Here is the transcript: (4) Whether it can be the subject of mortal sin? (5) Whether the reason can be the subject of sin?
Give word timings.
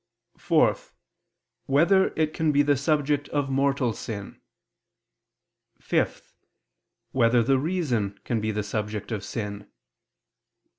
(4) 0.35 0.75
Whether 1.67 2.07
it 2.15 2.33
can 2.33 2.51
be 2.51 2.63
the 2.63 2.75
subject 2.75 3.29
of 3.29 3.51
mortal 3.51 3.93
sin? 3.93 4.41
(5) 5.79 6.33
Whether 7.11 7.43
the 7.43 7.59
reason 7.59 8.17
can 8.23 8.41
be 8.41 8.49
the 8.49 8.63
subject 8.63 9.11
of 9.11 9.23
sin? 9.23 9.69